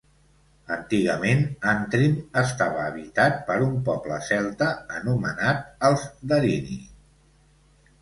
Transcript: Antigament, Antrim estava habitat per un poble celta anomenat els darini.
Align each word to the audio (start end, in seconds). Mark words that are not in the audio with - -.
Antigament, 0.75 1.43
Antrim 1.73 2.15
estava 2.43 2.81
habitat 2.87 3.39
per 3.51 3.59
un 3.67 3.77
poble 3.93 4.19
celta 4.33 4.73
anomenat 4.99 5.65
els 5.93 6.11
darini. 6.35 6.85